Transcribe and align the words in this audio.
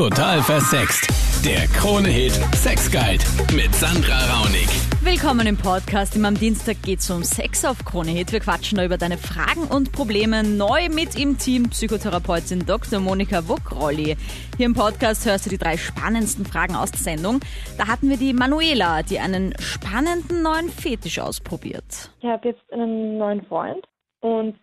Total 0.00 0.40
versext. 0.40 1.10
Der 1.44 1.66
Krone-Hit 1.78 2.32
Sex 2.54 2.90
Guide 2.90 3.22
mit 3.54 3.74
Sandra 3.74 4.16
Raunig. 4.32 4.66
Willkommen 5.04 5.46
im 5.46 5.58
Podcast. 5.58 6.16
Immer 6.16 6.28
am 6.28 6.36
Dienstag 6.36 6.80
geht 6.82 7.00
es 7.00 7.10
um 7.10 7.22
Sex 7.22 7.66
auf 7.66 7.84
Krone 7.84 8.12
Hit. 8.12 8.32
Wir 8.32 8.40
quatschen 8.40 8.78
da 8.78 8.84
über 8.86 8.96
deine 8.96 9.18
Fragen 9.18 9.64
und 9.64 9.92
Probleme. 9.92 10.42
Neu 10.42 10.88
mit 10.88 11.20
im 11.20 11.36
Team 11.36 11.68
Psychotherapeutin 11.68 12.64
Dr. 12.64 12.98
Monika 12.98 13.46
Wuck-Rolli. 13.46 14.16
Hier 14.56 14.64
im 14.64 14.72
Podcast 14.72 15.26
hörst 15.26 15.44
du 15.44 15.50
die 15.50 15.58
drei 15.58 15.76
spannendsten 15.76 16.46
Fragen 16.46 16.76
aus 16.76 16.92
der 16.92 17.00
Sendung. 17.00 17.40
Da 17.76 17.86
hatten 17.86 18.08
wir 18.08 18.16
die 18.16 18.32
Manuela, 18.32 19.02
die 19.02 19.18
einen 19.18 19.52
spannenden 19.60 20.42
neuen 20.42 20.70
Fetisch 20.70 21.18
ausprobiert. 21.18 22.10
Ich 22.20 22.26
habe 22.26 22.48
jetzt 22.48 22.72
einen 22.72 23.18
neuen 23.18 23.44
Freund 23.44 23.86
und 24.20 24.58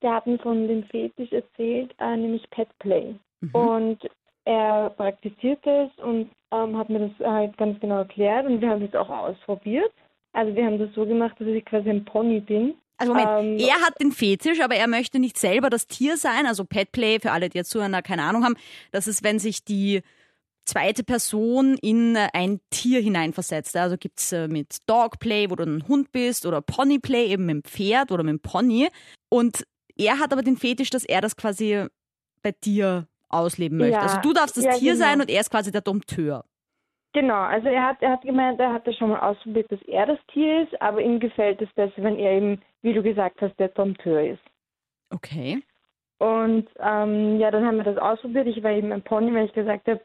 der 0.00 0.14
hat 0.14 0.26
mir 0.26 0.38
von 0.38 0.66
dem 0.66 0.84
Fetisch 0.84 1.30
erzählt, 1.30 1.94
äh, 1.98 2.16
nämlich 2.16 2.48
Pet 2.48 2.70
Play. 2.78 3.16
Und 3.52 4.00
er 4.48 4.90
praktiziert 4.90 5.64
es 5.66 5.90
und 6.02 6.30
ähm, 6.52 6.78
hat 6.78 6.88
mir 6.88 7.00
das 7.00 7.26
halt 7.26 7.56
ganz 7.58 7.78
genau 7.80 7.98
erklärt 7.98 8.46
und 8.46 8.62
wir 8.62 8.70
haben 8.70 8.80
das 8.80 8.98
auch 8.98 9.10
ausprobiert. 9.10 9.92
Also 10.32 10.54
wir 10.54 10.64
haben 10.64 10.78
das 10.78 10.88
so 10.94 11.04
gemacht, 11.04 11.36
dass 11.38 11.48
ich 11.48 11.64
quasi 11.66 11.90
ein 11.90 12.06
Pony 12.06 12.40
bin. 12.40 12.74
Also 12.96 13.12
Moment, 13.12 13.60
Ähm, 13.60 13.68
er 13.68 13.80
hat 13.82 14.00
den 14.00 14.10
Fetisch, 14.10 14.60
aber 14.60 14.74
er 14.74 14.88
möchte 14.88 15.18
nicht 15.18 15.36
selber 15.36 15.68
das 15.68 15.86
Tier 15.86 16.16
sein. 16.16 16.46
Also 16.46 16.64
Petplay, 16.64 17.20
für 17.20 17.32
alle, 17.32 17.50
die 17.50 17.58
jetzt 17.58 17.70
zuhören, 17.70 17.92
da 17.92 18.00
keine 18.00 18.22
Ahnung 18.22 18.42
haben, 18.44 18.56
das 18.90 19.06
ist, 19.06 19.22
wenn 19.22 19.38
sich 19.38 19.64
die 19.64 20.00
zweite 20.64 21.04
Person 21.04 21.76
in 21.82 22.16
äh, 22.16 22.28
ein 22.32 22.60
Tier 22.70 23.02
hineinversetzt. 23.02 23.76
Also 23.76 23.98
gibt's 23.98 24.32
äh, 24.32 24.48
mit 24.48 24.78
Dogplay, 24.86 25.50
wo 25.50 25.56
du 25.56 25.64
ein 25.64 25.86
Hund 25.86 26.10
bist, 26.10 26.46
oder 26.46 26.62
Ponyplay, 26.62 27.26
eben 27.26 27.44
mit 27.44 27.54
dem 27.54 27.64
Pferd 27.64 28.12
oder 28.12 28.22
mit 28.22 28.32
dem 28.32 28.40
Pony. 28.40 28.88
Und 29.28 29.64
er 29.96 30.18
hat 30.18 30.32
aber 30.32 30.42
den 30.42 30.56
Fetisch, 30.56 30.88
dass 30.88 31.04
er 31.04 31.20
das 31.20 31.36
quasi 31.36 31.84
bei 32.42 32.52
dir 32.64 33.06
ausleben 33.28 33.78
möchte. 33.78 33.94
Ja, 33.94 34.02
also 34.02 34.20
du 34.20 34.32
darfst 34.32 34.56
das 34.56 34.64
ja, 34.64 34.72
Tier 34.72 34.92
genau. 34.92 35.04
sein 35.04 35.20
und 35.20 35.30
er 35.30 35.40
ist 35.40 35.50
quasi 35.50 35.70
der 35.70 35.80
Dompteur. 35.80 36.44
Genau, 37.14 37.40
also 37.40 37.68
er 37.68 37.84
hat, 37.84 38.02
er 38.02 38.12
hat 38.12 38.22
gemeint, 38.22 38.60
er 38.60 38.72
hat 38.72 38.86
das 38.86 38.94
schon 38.96 39.10
mal 39.10 39.20
ausprobiert, 39.20 39.70
dass 39.72 39.80
er 39.82 40.06
das 40.06 40.18
Tier 40.32 40.62
ist, 40.62 40.80
aber 40.80 41.00
ihm 41.00 41.18
gefällt 41.20 41.60
es 41.62 41.72
besser, 41.72 42.02
wenn 42.02 42.18
er 42.18 42.32
eben, 42.32 42.62
wie 42.82 42.92
du 42.92 43.02
gesagt 43.02 43.40
hast, 43.40 43.58
der 43.58 43.68
Dompteur 43.68 44.22
ist. 44.32 44.42
Okay. 45.10 45.62
Und 46.18 46.68
ähm, 46.80 47.38
ja, 47.38 47.50
dann 47.50 47.64
haben 47.64 47.76
wir 47.76 47.84
das 47.84 47.96
ausprobiert. 47.96 48.46
Ich 48.46 48.62
war 48.62 48.72
eben 48.72 48.92
ein 48.92 49.02
Pony, 49.02 49.32
weil 49.32 49.46
ich 49.46 49.52
gesagt 49.52 49.86
habe, 49.86 50.00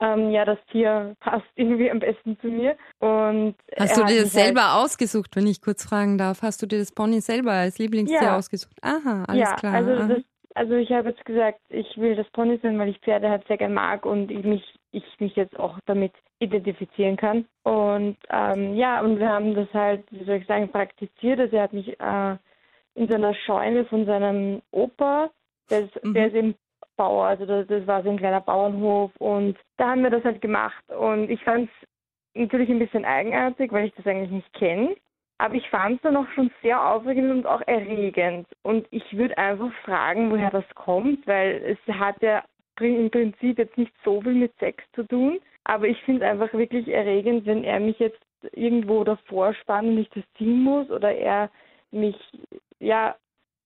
ähm, 0.00 0.30
ja, 0.30 0.44
das 0.44 0.58
Tier 0.70 1.14
passt 1.20 1.46
irgendwie 1.54 1.90
am 1.90 2.00
besten 2.00 2.38
zu 2.40 2.48
mir. 2.48 2.76
Und 2.98 3.54
Hast 3.78 3.96
du 3.96 4.04
dir 4.04 4.22
das 4.22 4.32
selber 4.32 4.76
ausgesucht, 4.76 5.36
wenn 5.36 5.46
ich 5.46 5.60
kurz 5.60 5.84
fragen 5.84 6.18
darf? 6.18 6.42
Hast 6.42 6.62
du 6.62 6.66
dir 6.66 6.78
das 6.78 6.92
Pony 6.92 7.20
selber 7.20 7.52
als 7.52 7.78
Lieblingstier 7.78 8.22
Ja. 8.22 8.36
ausgesucht? 8.36 8.76
Aha, 8.82 9.24
alles 9.28 9.40
ja, 9.40 9.54
klar. 9.56 9.74
Also, 9.74 9.92
aha. 9.92 10.08
das, 10.08 10.22
also 10.58 10.74
ich 10.74 10.90
habe 10.90 11.10
jetzt 11.10 11.24
gesagt, 11.24 11.60
ich 11.68 11.96
will 11.96 12.16
das 12.16 12.28
Pony 12.30 12.58
sein, 12.62 12.78
weil 12.78 12.88
ich 12.88 12.98
Pferde 12.98 13.30
halt 13.30 13.46
sehr 13.46 13.58
gern 13.58 13.74
mag 13.74 14.04
und 14.04 14.30
ich 14.30 14.44
mich, 14.44 14.64
ich 14.90 15.04
mich 15.20 15.36
jetzt 15.36 15.58
auch 15.58 15.78
damit 15.86 16.12
identifizieren 16.40 17.16
kann. 17.16 17.46
Und 17.62 18.16
ähm, 18.28 18.74
ja, 18.74 19.00
und 19.00 19.18
wir 19.18 19.28
haben 19.28 19.54
das 19.54 19.72
halt, 19.72 20.04
wie 20.10 20.24
soll 20.24 20.36
ich 20.36 20.46
sagen, 20.46 20.68
praktiziert. 20.68 21.38
Also 21.38 21.56
er 21.56 21.62
hat 21.62 21.72
mich 21.72 21.88
äh, 22.00 22.36
in 22.94 23.08
seiner 23.08 23.34
Scheune 23.34 23.84
von 23.84 24.04
seinem 24.04 24.60
Opa, 24.72 25.30
der 25.70 25.80
ist, 25.84 26.04
Mhm. 26.04 26.14
der 26.14 26.26
ist 26.26 26.34
eben 26.34 26.54
Bauer, 26.96 27.26
also 27.26 27.46
das, 27.46 27.66
das 27.68 27.86
war 27.86 28.02
so 28.02 28.10
ein 28.10 28.18
kleiner 28.18 28.40
Bauernhof 28.40 29.12
und 29.18 29.56
da 29.76 29.90
haben 29.90 30.02
wir 30.02 30.10
das 30.10 30.24
halt 30.24 30.40
gemacht 30.40 30.82
und 30.88 31.30
ich 31.30 31.40
fand 31.44 31.70
es 31.70 31.88
natürlich 32.34 32.68
ein 32.68 32.80
bisschen 32.80 33.04
eigenartig, 33.04 33.70
weil 33.70 33.86
ich 33.86 33.94
das 33.94 34.06
eigentlich 34.06 34.32
nicht 34.32 34.52
kenne. 34.52 34.96
Aber 35.38 35.54
ich 35.54 35.68
fand 35.70 35.96
es 35.96 36.02
dann 36.02 36.16
auch 36.16 36.26
schon 36.34 36.50
sehr 36.62 36.84
aufregend 36.84 37.30
und 37.30 37.46
auch 37.46 37.60
erregend. 37.66 38.46
Und 38.62 38.86
ich 38.90 39.16
würde 39.16 39.38
einfach 39.38 39.72
fragen, 39.84 40.30
woher 40.30 40.50
das 40.50 40.64
kommt, 40.74 41.26
weil 41.26 41.62
es 41.64 41.94
hat 41.94 42.20
ja 42.22 42.42
im 42.80 43.10
Prinzip 43.10 43.58
jetzt 43.58 43.76
nicht 43.78 43.92
so 44.04 44.20
viel 44.20 44.34
mit 44.34 44.52
Sex 44.58 44.84
zu 44.94 45.04
tun. 45.04 45.38
Aber 45.64 45.86
ich 45.86 46.00
finde 46.02 46.24
es 46.24 46.30
einfach 46.30 46.52
wirklich 46.54 46.88
erregend, 46.88 47.46
wenn 47.46 47.62
er 47.64 47.78
mich 47.80 47.98
jetzt 47.98 48.20
irgendwo 48.52 49.04
davor 49.04 49.54
spannt 49.54 49.88
und 49.88 49.98
ich 49.98 50.10
das 50.10 50.24
ziehen 50.36 50.62
muss 50.62 50.90
oder 50.90 51.12
er 51.14 51.50
mich 51.90 52.16
ja 52.80 53.16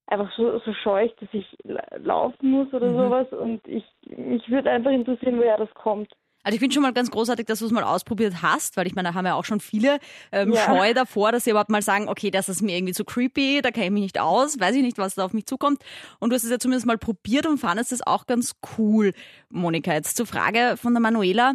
einfach 0.06 0.30
so, 0.32 0.58
so 0.58 0.72
scheucht, 0.74 1.20
dass 1.22 1.28
ich 1.32 1.56
la- 1.64 1.84
laufen 1.96 2.50
muss 2.50 2.72
oder 2.74 2.86
Mhm. 2.86 2.96
sowas. 2.98 3.32
Und 3.32 3.66
ich 3.66 3.84
mich 4.16 4.48
würde 4.50 4.70
einfach 4.70 4.90
interessieren, 4.90 5.38
woher 5.38 5.56
das 5.56 5.72
kommt. 5.74 6.12
Also 6.42 6.54
ich 6.54 6.60
finde 6.60 6.74
schon 6.74 6.82
mal 6.82 6.92
ganz 6.92 7.10
großartig, 7.10 7.46
dass 7.46 7.60
du 7.60 7.66
es 7.66 7.72
mal 7.72 7.84
ausprobiert 7.84 8.42
hast, 8.42 8.76
weil 8.76 8.86
ich 8.86 8.94
meine, 8.94 9.10
da 9.10 9.14
haben 9.14 9.26
ja 9.26 9.34
auch 9.34 9.44
schon 9.44 9.60
viele 9.60 9.98
ähm, 10.32 10.52
Ja. 10.52 10.66
Scheu 10.66 10.94
davor, 10.94 11.32
dass 11.32 11.44
sie 11.44 11.50
überhaupt 11.50 11.70
mal 11.70 11.82
sagen, 11.82 12.08
okay, 12.08 12.30
das 12.30 12.48
ist 12.48 12.62
mir 12.62 12.76
irgendwie 12.76 12.94
zu 12.94 13.04
creepy, 13.04 13.60
da 13.62 13.70
kenne 13.70 13.86
ich 13.86 13.92
mich 13.92 14.02
nicht 14.02 14.20
aus, 14.20 14.58
weiß 14.58 14.74
ich 14.74 14.82
nicht, 14.82 14.98
was 14.98 15.14
da 15.14 15.24
auf 15.24 15.32
mich 15.32 15.46
zukommt. 15.46 15.82
Und 16.18 16.30
du 16.30 16.34
hast 16.36 16.44
es 16.44 16.50
ja 16.50 16.58
zumindest 16.58 16.86
mal 16.86 16.98
probiert 16.98 17.46
und 17.46 17.58
fandest 17.58 17.92
es 17.92 18.06
auch 18.06 18.26
ganz 18.26 18.54
cool, 18.78 19.12
Monika. 19.48 19.92
Jetzt 19.92 20.16
zur 20.16 20.26
Frage 20.26 20.76
von 20.76 20.94
der 20.94 21.00
Manuela. 21.00 21.54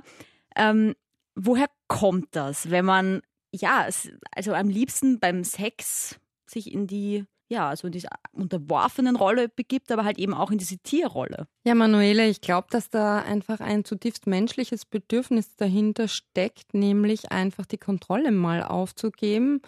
Ähm, 0.55 0.95
woher 1.35 1.67
kommt 1.87 2.27
das, 2.31 2.71
wenn 2.71 2.85
man, 2.85 3.21
ja, 3.51 3.87
also 4.35 4.53
am 4.53 4.69
liebsten 4.69 5.19
beim 5.19 5.43
Sex 5.43 6.19
sich 6.45 6.71
in 6.73 6.87
die, 6.87 7.25
ja, 7.49 7.69
also 7.69 7.87
in 7.87 7.93
diese 7.93 8.09
unterworfenen 8.33 9.15
Rolle 9.15 9.49
begibt, 9.49 9.91
aber 9.91 10.03
halt 10.03 10.17
eben 10.17 10.33
auch 10.33 10.51
in 10.51 10.57
diese 10.57 10.77
Tierrolle? 10.77 11.47
Ja, 11.63 11.75
Manuele, 11.75 12.27
ich 12.27 12.41
glaube, 12.41 12.67
dass 12.71 12.89
da 12.89 13.19
einfach 13.19 13.59
ein 13.59 13.85
zutiefst 13.85 14.27
menschliches 14.27 14.85
Bedürfnis 14.85 15.55
dahinter 15.55 16.07
steckt, 16.07 16.73
nämlich 16.73 17.31
einfach 17.31 17.65
die 17.65 17.77
Kontrolle 17.77 18.31
mal 18.31 18.63
aufzugeben 18.63 19.61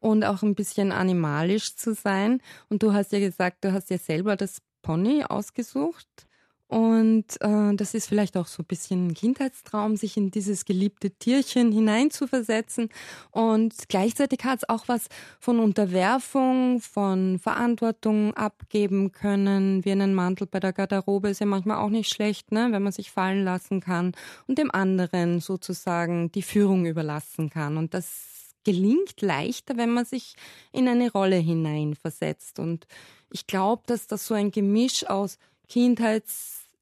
und 0.00 0.24
auch 0.24 0.42
ein 0.42 0.54
bisschen 0.54 0.92
animalisch 0.92 1.76
zu 1.76 1.94
sein. 1.94 2.40
Und 2.68 2.82
du 2.82 2.92
hast 2.92 3.12
ja 3.12 3.18
gesagt, 3.18 3.64
du 3.64 3.72
hast 3.72 3.90
ja 3.90 3.98
selber 3.98 4.36
das 4.36 4.62
Pony 4.82 5.24
ausgesucht. 5.24 6.26
Und 6.68 7.40
äh, 7.42 7.76
das 7.76 7.94
ist 7.94 8.08
vielleicht 8.08 8.36
auch 8.36 8.48
so 8.48 8.62
ein 8.62 8.66
bisschen 8.66 9.08
ein 9.08 9.14
Kindheitstraum, 9.14 9.96
sich 9.96 10.16
in 10.16 10.32
dieses 10.32 10.64
geliebte 10.64 11.10
Tierchen 11.10 11.70
hineinzuversetzen. 11.70 12.88
Und 13.30 13.88
gleichzeitig 13.88 14.40
hat 14.42 14.58
es 14.58 14.68
auch 14.68 14.88
was 14.88 15.06
von 15.38 15.60
Unterwerfung, 15.60 16.80
von 16.80 17.38
Verantwortung 17.38 18.34
abgeben 18.34 19.12
können, 19.12 19.84
wie 19.84 19.92
einen 19.92 20.14
Mantel 20.14 20.48
bei 20.48 20.58
der 20.58 20.72
Garderobe 20.72 21.28
ist 21.28 21.40
ja 21.40 21.46
manchmal 21.46 21.78
auch 21.78 21.90
nicht 21.90 22.12
schlecht, 22.12 22.50
ne, 22.50 22.68
wenn 22.72 22.82
man 22.82 22.92
sich 22.92 23.12
fallen 23.12 23.44
lassen 23.44 23.80
kann 23.80 24.12
und 24.48 24.58
dem 24.58 24.72
anderen 24.72 25.40
sozusagen 25.40 26.32
die 26.32 26.42
Führung 26.42 26.84
überlassen 26.86 27.48
kann. 27.48 27.76
Und 27.76 27.94
das 27.94 28.54
gelingt 28.64 29.22
leichter, 29.22 29.76
wenn 29.76 29.92
man 29.92 30.04
sich 30.04 30.34
in 30.72 30.88
eine 30.88 31.12
Rolle 31.12 31.36
hineinversetzt. 31.36 32.58
Und 32.58 32.88
ich 33.30 33.46
glaube, 33.46 33.84
dass 33.86 34.08
das 34.08 34.26
so 34.26 34.34
ein 34.34 34.50
Gemisch 34.50 35.06
aus 35.06 35.38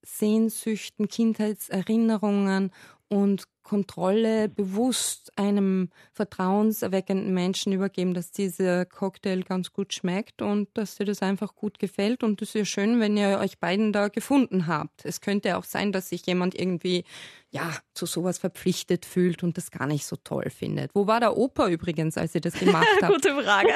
Kindheitssehnsüchten, 0.05 1.09
Kindheitserinnerungen 1.09 2.71
und 3.09 3.45
Kontrolle 3.63 4.49
bewusst 4.49 5.33
einem 5.39 5.89
vertrauenserweckenden 6.13 7.33
Menschen 7.33 7.73
übergeben, 7.73 8.13
dass 8.13 8.33
dieser 8.33 8.85
Cocktail 8.85 9.43
ganz 9.43 9.73
gut 9.73 9.95
schmeckt 9.95 10.43
und 10.43 10.69
dass 10.75 10.97
dir 10.97 11.07
das 11.07 11.23
einfach 11.23 11.55
gut 11.55 11.79
gefällt. 11.79 12.23
Und 12.23 12.43
es 12.43 12.49
ist 12.49 12.55
ja 12.55 12.65
schön, 12.65 13.01
wenn 13.01 13.17
ihr 13.17 13.39
euch 13.39 13.59
beiden 13.59 13.93
da 13.93 14.09
gefunden 14.09 14.67
habt. 14.67 15.05
Es 15.05 15.21
könnte 15.21 15.57
auch 15.57 15.65
sein, 15.65 15.93
dass 15.93 16.11
sich 16.11 16.27
jemand 16.27 16.59
irgendwie 16.59 17.05
ja 17.51 17.71
zu 17.95 18.05
sowas 18.05 18.39
verpflichtet 18.39 19.07
fühlt 19.07 19.43
und 19.43 19.57
das 19.57 19.71
gar 19.71 19.87
nicht 19.87 20.05
so 20.05 20.17
toll 20.17 20.51
findet. 20.51 20.95
Wo 20.95 21.07
war 21.07 21.21
der 21.21 21.37
Opa 21.37 21.69
übrigens, 21.69 22.19
als 22.19 22.35
ihr 22.35 22.43
das 22.43 22.59
gemacht 22.59 22.87
habt? 23.03 23.13
Gute 23.13 23.43
Frage. 23.43 23.69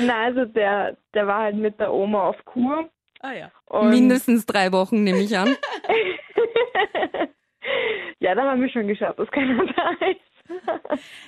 Na, 0.00 0.24
also 0.24 0.44
der, 0.44 0.98
der 1.14 1.26
war 1.26 1.44
halt 1.44 1.56
mit 1.56 1.80
der 1.80 1.92
Oma 1.92 2.28
auf 2.28 2.44
Kur. 2.44 2.90
Ah 3.26 3.32
ja. 3.32 3.50
Und 3.66 3.90
Mindestens 3.90 4.46
drei 4.46 4.72
Wochen, 4.72 5.02
nehme 5.02 5.20
ich 5.20 5.36
an. 5.36 5.48
ja, 8.20 8.34
da 8.34 8.42
haben 8.42 8.62
wir 8.62 8.68
schon 8.70 8.86
geschaut, 8.86 9.18
dass 9.18 9.30
keiner 9.30 9.66
da 9.66 9.90
ist. 10.06 10.20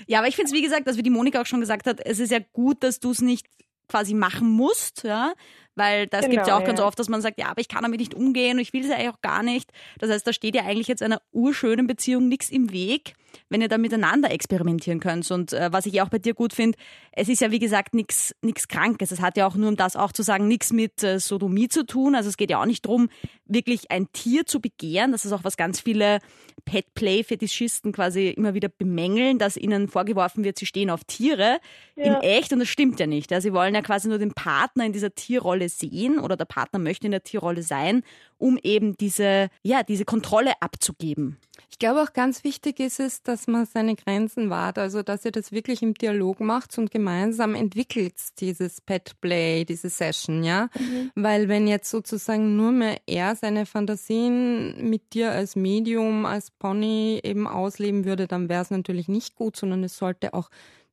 Ja, 0.06 0.20
aber 0.20 0.28
ich 0.28 0.36
finde 0.36 0.50
es, 0.50 0.54
wie 0.54 0.62
gesagt, 0.62 0.86
dass 0.86 0.96
wie 0.96 1.02
die 1.02 1.10
Monika 1.10 1.40
auch 1.40 1.46
schon 1.46 1.60
gesagt 1.60 1.86
hat, 1.86 2.00
es 2.04 2.20
ist 2.20 2.30
ja 2.30 2.38
gut, 2.52 2.82
dass 2.82 3.00
du 3.00 3.10
es 3.10 3.20
nicht 3.20 3.46
quasi 3.88 4.14
machen 4.14 4.48
musst, 4.48 5.02
ja, 5.02 5.32
weil 5.78 6.06
das 6.08 6.22
Genau, 6.22 6.34
gibt 6.34 6.46
ja 6.48 6.56
auch 6.58 6.64
ganz 6.64 6.80
ja. 6.80 6.86
oft, 6.86 6.98
dass 6.98 7.08
man 7.08 7.20
sagt, 7.22 7.38
ja, 7.38 7.46
aber 7.48 7.60
ich 7.60 7.68
kann 7.68 7.82
damit 7.82 8.00
nicht 8.00 8.14
umgehen 8.14 8.56
und 8.58 8.62
ich 8.62 8.72
will 8.72 8.82
es 8.82 8.88
ja 8.88 8.96
eigentlich 8.96 9.10
auch 9.10 9.20
gar 9.22 9.42
nicht. 9.42 9.70
Das 9.98 10.10
heißt, 10.10 10.26
da 10.26 10.32
steht 10.32 10.54
ja 10.54 10.64
eigentlich 10.64 10.88
jetzt 10.88 11.02
einer 11.02 11.20
urschönen 11.32 11.86
Beziehung 11.86 12.28
nichts 12.28 12.50
im 12.50 12.72
Weg, 12.72 13.14
wenn 13.48 13.60
ihr 13.60 13.68
da 13.68 13.78
miteinander 13.78 14.30
experimentieren 14.30 15.00
könnt. 15.00 15.30
Und 15.30 15.52
äh, 15.52 15.68
was 15.72 15.86
ich 15.86 15.94
ja 15.94 16.04
auch 16.04 16.08
bei 16.08 16.18
dir 16.18 16.34
gut 16.34 16.52
finde, 16.52 16.76
es 17.12 17.28
ist 17.28 17.40
ja 17.40 17.50
wie 17.50 17.58
gesagt 17.58 17.94
nichts 17.94 18.34
Krankes. 18.68 19.10
Es 19.12 19.20
hat 19.20 19.36
ja 19.36 19.46
auch 19.46 19.54
nur, 19.54 19.68
um 19.68 19.76
das 19.76 19.96
auch 19.96 20.12
zu 20.12 20.22
sagen, 20.22 20.48
nichts 20.48 20.72
mit 20.72 21.02
äh, 21.02 21.18
Sodomie 21.20 21.68
zu 21.68 21.84
tun. 21.86 22.14
Also 22.14 22.28
es 22.28 22.36
geht 22.36 22.50
ja 22.50 22.60
auch 22.60 22.66
nicht 22.66 22.84
drum, 22.86 23.08
wirklich 23.46 23.90
ein 23.90 24.10
Tier 24.12 24.44
zu 24.46 24.60
begehren. 24.60 25.12
Das 25.12 25.24
ist 25.24 25.32
auch 25.32 25.44
was 25.44 25.56
ganz 25.56 25.80
viele 25.80 26.18
Pet-Play-Fetischisten 26.64 27.92
quasi 27.92 28.28
immer 28.28 28.54
wieder 28.54 28.68
bemängeln, 28.68 29.38
dass 29.38 29.56
ihnen 29.56 29.88
vorgeworfen 29.88 30.44
wird, 30.44 30.58
sie 30.58 30.66
stehen 30.66 30.90
auf 30.90 31.04
Tiere 31.04 31.58
in 31.96 32.12
Ja. 32.12 32.20
echt 32.20 32.52
und 32.52 32.58
das 32.60 32.68
stimmt 32.68 33.00
ja 33.00 33.06
nicht. 33.06 33.30
Ja, 33.30 33.40
sie 33.40 33.52
wollen 33.52 33.74
ja 33.74 33.82
quasi 33.82 34.08
nur 34.08 34.18
den 34.18 34.32
Partner 34.32 34.84
in 34.84 34.92
dieser 34.92 35.14
Tierrolle 35.14 35.67
Sehen 35.68 36.18
oder 36.18 36.36
der 36.36 36.44
Partner 36.44 36.78
möchte 36.78 37.06
in 37.06 37.12
der 37.12 37.24
Tierrolle 37.24 37.62
sein, 37.62 38.02
um 38.38 38.58
eben 38.62 38.96
diese, 38.96 39.48
ja, 39.62 39.82
diese 39.82 40.04
Kontrolle 40.04 40.52
abzugeben. 40.60 41.38
Ich 41.70 41.78
glaube 41.78 42.02
auch 42.02 42.12
ganz 42.12 42.44
wichtig 42.44 42.80
ist 42.80 43.00
es, 43.00 43.22
dass 43.22 43.46
man 43.46 43.66
seine 43.66 43.94
Grenzen 43.94 44.50
wahrt, 44.50 44.78
also 44.78 45.02
dass 45.02 45.24
ihr 45.24 45.32
das 45.32 45.52
wirklich 45.52 45.82
im 45.82 45.94
Dialog 45.94 46.40
macht 46.40 46.76
und 46.78 46.90
gemeinsam 46.90 47.54
entwickelt 47.54 48.14
dieses 48.38 48.80
Pet 48.80 49.20
Play, 49.20 49.64
diese 49.64 49.88
Session, 49.88 50.44
ja, 50.44 50.68
mhm. 50.78 51.10
weil 51.14 51.48
wenn 51.48 51.66
jetzt 51.66 51.90
sozusagen 51.90 52.56
nur 52.56 52.72
mehr 52.72 52.98
er 53.06 53.36
seine 53.36 53.66
Fantasien 53.66 54.88
mit 54.88 55.14
dir 55.14 55.32
als 55.32 55.56
Medium, 55.56 56.26
als 56.26 56.50
Pony 56.50 57.20
eben 57.22 57.46
ausleben 57.46 58.04
würde, 58.04 58.26
dann 58.26 58.48
wäre 58.48 58.62
es 58.62 58.70
natürlich 58.70 59.08
nicht 59.08 59.34
gut, 59.34 59.56
sondern 59.56 59.84
es 59.84 59.96
sollte 59.96 60.34
auch 60.34 60.50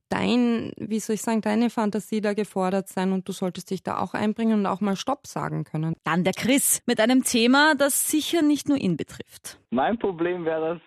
dein, 0.10 0.72
wie 0.78 1.00
soll 1.00 1.16
ich 1.16 1.22
sagen, 1.22 1.42
deine 1.42 1.70
Fantasie 1.70 2.22
da 2.22 2.34
gefordert 2.34 2.88
sein 2.88 3.12
und 3.12 3.28
du 3.28 3.32
solltest 3.32 3.72
dich 3.72 3.84
da 3.84 4.00
auch 4.00 4.14
einbringen 4.14 4.60
und 4.60 4.66
auch 4.66 4.82
mal 4.82 4.96
Stopp 4.96 5.28
sagen 5.28 5.64
können. 5.64 5.96
Dann 6.04 6.24
der 6.24 6.34
Chris 6.34 6.82
mit 6.86 7.00
einem 7.00 7.24
Thema, 7.24 7.76
das 7.76 8.10
sicher 8.10 8.42
nicht 8.42 8.70
nur 8.70 8.78
ihn 8.78 8.98
betrifft. 8.98 9.60
Mein 9.72 9.98
Problem 9.98 10.46
wäre 10.46 10.80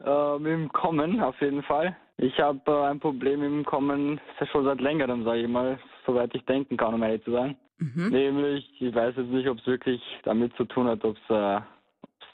das 0.00 0.06
äh, 0.06 0.38
mit 0.38 0.52
dem 0.52 0.72
Kommen 0.72 1.20
auf 1.20 1.40
jeden 1.40 1.62
Fall. 1.62 1.96
Ich 2.18 2.38
habe 2.38 2.60
äh, 2.66 2.90
ein 2.90 3.00
Problem 3.00 3.40
mit 3.40 3.50
dem 3.50 3.64
Kommen 3.64 4.20
schon 4.50 4.64
seit 4.64 4.80
längerem, 4.80 5.24
sage 5.24 5.40
ich 5.42 5.48
mal, 5.48 5.78
soweit 6.06 6.34
ich 6.34 6.44
denken 6.44 6.76
kann, 6.76 6.94
um 6.94 7.02
ehrlich 7.02 7.24
zu 7.24 7.32
sein. 7.32 7.56
Mhm. 7.78 8.08
Nämlich, 8.08 8.70
ich 8.80 8.94
weiß 8.94 9.14
jetzt 9.16 9.30
nicht, 9.30 9.48
ob 9.48 9.58
es 9.58 9.66
wirklich 9.66 10.00
damit 10.24 10.54
zu 10.56 10.64
tun 10.64 10.86
hat, 10.86 11.04
ob 11.04 11.16
es 11.16 11.34
äh, 11.34 11.60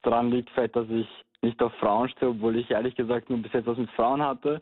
dran 0.02 0.30
liegt, 0.30 0.50
vielleicht, 0.50 0.76
dass 0.76 0.88
ich 0.88 1.08
nicht 1.42 1.60
auf 1.60 1.72
Frauen 1.80 2.08
stehe, 2.10 2.30
obwohl 2.30 2.56
ich 2.56 2.70
ehrlich 2.70 2.94
gesagt 2.94 3.28
nur 3.28 3.40
bis 3.40 3.52
jetzt 3.52 3.66
was 3.66 3.78
mit 3.78 3.90
Frauen 3.90 4.22
hatte. 4.22 4.60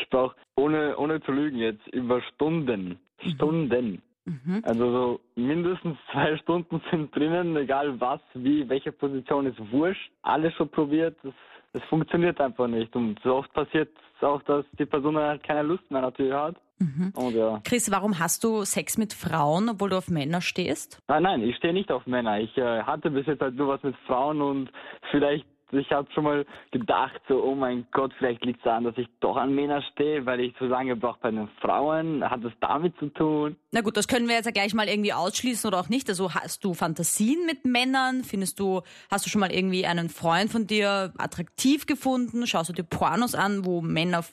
Ich 0.00 0.08
brauche, 0.08 0.34
ohne, 0.56 0.96
ohne 0.96 1.20
zu 1.22 1.32
lügen 1.32 1.58
jetzt, 1.58 1.86
über 1.88 2.20
Stunden. 2.22 2.98
Mhm. 3.22 3.30
Stunden. 3.30 4.02
Mhm. 4.24 4.62
Also 4.64 4.92
so 4.92 5.20
mindestens 5.34 5.96
zwei 6.12 6.36
Stunden 6.38 6.80
sind 6.90 7.14
drinnen, 7.14 7.56
egal 7.56 8.00
was, 8.00 8.20
wie, 8.34 8.68
welche 8.68 8.92
Position 8.92 9.46
ist 9.46 9.58
wurscht. 9.72 10.10
Alles 10.22 10.54
schon 10.54 10.68
probiert, 10.68 11.16
das, 11.22 11.34
das 11.72 11.82
funktioniert 11.84 12.40
einfach 12.40 12.68
nicht. 12.68 12.94
Und 12.94 13.18
so 13.22 13.36
oft 13.36 13.52
passiert 13.52 13.90
es 14.16 14.22
auch, 14.22 14.42
dass 14.42 14.64
die 14.78 14.86
Person 14.86 15.16
halt 15.16 15.42
keine 15.42 15.62
Lust 15.62 15.90
mehr 15.90 16.02
natürlich 16.02 16.32
hat. 16.32 16.56
Mhm. 16.78 17.12
Und, 17.14 17.34
ja. 17.34 17.60
Chris, 17.62 17.90
warum 17.90 18.18
hast 18.18 18.42
du 18.42 18.64
Sex 18.64 18.96
mit 18.96 19.12
Frauen, 19.12 19.68
obwohl 19.68 19.90
du 19.90 19.98
auf 19.98 20.08
Männer 20.08 20.40
stehst? 20.40 20.98
Nein, 21.08 21.22
nein, 21.24 21.42
ich 21.42 21.56
stehe 21.56 21.74
nicht 21.74 21.92
auf 21.92 22.06
Männer. 22.06 22.40
Ich 22.40 22.56
äh, 22.56 22.82
hatte 22.82 23.10
bis 23.10 23.26
jetzt 23.26 23.42
halt 23.42 23.54
nur 23.54 23.68
was 23.68 23.82
mit 23.82 23.94
Frauen 24.06 24.40
und 24.40 24.70
vielleicht 25.10 25.44
ich 25.72 25.90
habe 25.90 26.10
schon 26.12 26.24
mal 26.24 26.46
gedacht, 26.70 27.20
so, 27.28 27.42
oh 27.42 27.54
mein 27.54 27.86
Gott, 27.92 28.12
vielleicht 28.18 28.44
liegt 28.44 28.58
es 28.58 28.64
daran, 28.64 28.84
dass 28.84 28.96
ich 28.98 29.08
doch 29.20 29.36
an 29.36 29.54
Männer 29.54 29.82
stehe, 29.92 30.26
weil 30.26 30.40
ich 30.40 30.54
so 30.58 30.66
lange 30.66 30.96
brauche 30.96 31.18
bei 31.20 31.30
den 31.30 31.48
Frauen. 31.60 32.28
Hat 32.28 32.44
das 32.44 32.52
damit 32.60 32.96
zu 32.98 33.08
tun? 33.08 33.56
Na 33.72 33.80
gut, 33.80 33.96
das 33.96 34.08
können 34.08 34.28
wir 34.28 34.34
jetzt 34.34 34.46
ja 34.46 34.52
gleich 34.52 34.74
mal 34.74 34.88
irgendwie 34.88 35.12
ausschließen 35.12 35.68
oder 35.68 35.80
auch 35.80 35.88
nicht. 35.88 36.08
Also 36.08 36.34
hast 36.34 36.64
du 36.64 36.74
Fantasien 36.74 37.46
mit 37.46 37.64
Männern? 37.64 38.24
Findest 38.24 38.58
du, 38.58 38.82
hast 39.10 39.26
du 39.26 39.30
schon 39.30 39.40
mal 39.40 39.52
irgendwie 39.52 39.86
einen 39.86 40.08
Freund 40.08 40.50
von 40.50 40.66
dir 40.66 41.12
attraktiv 41.18 41.86
gefunden? 41.86 42.46
Schaust 42.46 42.70
du 42.70 42.72
dir 42.72 42.84
Pornos 42.84 43.34
an, 43.34 43.64
wo 43.64 43.80
Männer 43.80 44.24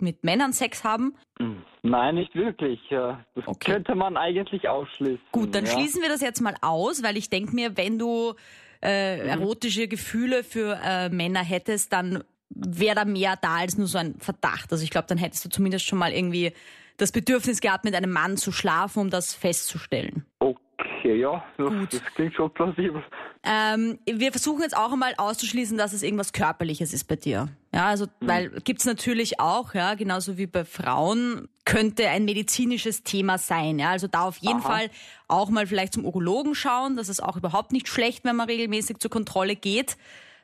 mit 0.00 0.24
Männern 0.24 0.52
Sex 0.52 0.82
haben? 0.82 1.14
Hm, 1.38 1.62
nein, 1.82 2.14
nicht 2.14 2.34
wirklich. 2.34 2.80
Das 2.90 3.46
okay. 3.46 3.72
könnte 3.72 3.94
man 3.94 4.16
eigentlich 4.16 4.68
ausschließen. 4.68 5.20
Gut, 5.32 5.54
dann 5.54 5.66
ja. 5.66 5.72
schließen 5.72 6.02
wir 6.02 6.08
das 6.08 6.20
jetzt 6.20 6.40
mal 6.40 6.54
aus, 6.62 7.02
weil 7.02 7.16
ich 7.16 7.30
denke 7.30 7.54
mir, 7.54 7.76
wenn 7.76 7.98
du 7.98 8.34
äh, 8.82 9.22
mhm. 9.22 9.28
erotische 9.28 9.88
Gefühle 9.88 10.44
für 10.44 10.78
äh, 10.82 11.08
Männer 11.08 11.44
hättest, 11.44 11.92
dann 11.92 12.24
wäre 12.50 12.96
da 12.96 13.04
mehr 13.04 13.36
da 13.40 13.56
als 13.56 13.78
nur 13.78 13.86
so 13.86 13.98
ein 13.98 14.16
Verdacht. 14.18 14.72
Also 14.72 14.82
ich 14.82 14.90
glaube, 14.90 15.06
dann 15.08 15.18
hättest 15.18 15.44
du 15.44 15.48
zumindest 15.48 15.86
schon 15.86 15.98
mal 15.98 16.12
irgendwie 16.12 16.52
das 16.96 17.12
Bedürfnis 17.12 17.60
gehabt, 17.60 17.84
mit 17.84 17.94
einem 17.94 18.10
Mann 18.10 18.36
zu 18.36 18.52
schlafen, 18.52 19.00
um 19.00 19.10
das 19.10 19.34
festzustellen. 19.34 20.26
Okay, 20.38 21.20
ja, 21.20 21.44
Gut. 21.56 21.92
das 21.92 22.02
klingt 22.14 22.34
schon 22.34 22.52
plausibel. 22.52 23.02
Ähm, 23.42 23.98
wir 24.06 24.32
versuchen 24.32 24.62
jetzt 24.62 24.76
auch 24.76 24.92
einmal 24.92 25.14
auszuschließen, 25.16 25.78
dass 25.78 25.92
es 25.92 26.02
irgendwas 26.02 26.32
Körperliches 26.32 26.92
ist 26.92 27.04
bei 27.04 27.16
dir. 27.16 27.48
Ja, 27.72 27.86
also, 27.86 28.06
mhm. 28.06 28.28
weil 28.28 28.50
gibt's 28.64 28.84
natürlich 28.84 29.40
auch, 29.40 29.74
ja, 29.74 29.94
genauso 29.94 30.36
wie 30.36 30.46
bei 30.46 30.64
Frauen, 30.64 31.48
könnte 31.70 32.08
ein 32.08 32.24
medizinisches 32.24 33.04
Thema 33.04 33.38
sein. 33.38 33.78
Ja, 33.78 33.90
also 33.90 34.08
da 34.08 34.22
auf 34.22 34.38
jeden 34.38 34.58
Aha. 34.58 34.68
Fall 34.68 34.90
auch 35.28 35.50
mal 35.50 35.68
vielleicht 35.68 35.92
zum 35.92 36.04
Urologen 36.04 36.56
schauen. 36.56 36.96
Das 36.96 37.08
ist 37.08 37.22
auch 37.22 37.36
überhaupt 37.36 37.70
nicht 37.70 37.86
schlecht, 37.86 38.24
wenn 38.24 38.34
man 38.34 38.48
regelmäßig 38.48 38.98
zur 38.98 39.10
Kontrolle 39.10 39.54
geht. 39.54 39.96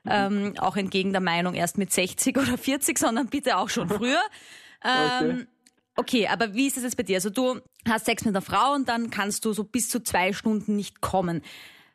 Mhm. 0.04 0.10
Ähm, 0.12 0.54
auch 0.58 0.76
entgegen 0.76 1.10
der 1.10 1.20
Meinung 1.20 1.54
erst 1.54 1.78
mit 1.78 1.92
60 1.92 2.36
oder 2.38 2.56
40, 2.56 2.96
sondern 2.96 3.26
bitte 3.26 3.56
auch 3.56 3.68
schon 3.68 3.88
früher. 3.88 4.20
okay. 4.80 5.30
Ähm, 5.30 5.46
Okay, 5.98 6.28
aber 6.28 6.52
wie 6.52 6.66
ist 6.66 6.76
es 6.76 6.82
jetzt 6.82 6.98
bei 6.98 7.04
dir? 7.04 7.16
Also 7.16 7.30
du 7.30 7.58
hast 7.88 8.04
Sex 8.04 8.26
mit 8.26 8.36
einer 8.36 8.42
Frau 8.42 8.74
und 8.74 8.86
dann 8.86 9.08
kannst 9.08 9.46
du 9.46 9.54
so 9.54 9.64
bis 9.64 9.88
zu 9.88 10.02
zwei 10.02 10.34
Stunden 10.34 10.76
nicht 10.76 11.00
kommen. 11.00 11.40